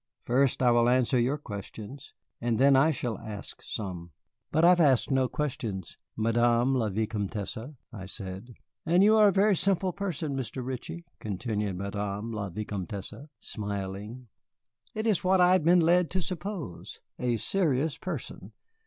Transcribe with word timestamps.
First 0.23 0.63
I 0.63 0.71
will 0.71 0.89
answer 0.89 1.19
your 1.19 1.37
questions, 1.37 2.15
and 2.41 2.57
then 2.57 2.75
I 2.75 2.89
shall 2.89 3.19
ask 3.19 3.61
some." 3.61 4.09
"But 4.51 4.65
I 4.65 4.69
have 4.69 4.79
asked 4.79 5.11
no 5.11 5.27
questions, 5.27 5.95
Madame 6.17 6.73
la 6.73 6.89
Vicomtesse," 6.89 7.55
I 7.93 8.07
said. 8.07 8.55
"And 8.83 9.03
you 9.03 9.15
are 9.15 9.27
a 9.27 9.31
very 9.31 9.55
simple 9.55 9.93
person, 9.93 10.35
Mr. 10.35 10.65
Ritchie," 10.65 11.05
continued 11.19 11.77
Madame 11.77 12.31
la 12.31 12.49
Vicomtesse, 12.49 13.13
smiling; 13.39 14.27
"it 14.95 15.05
is 15.05 15.23
what 15.23 15.39
I 15.39 15.51
had 15.51 15.63
been 15.63 15.81
led 15.81 16.09
to 16.09 16.21
suppose. 16.23 16.99
A 17.19 17.37
serious 17.37 17.97
person. 17.99 18.53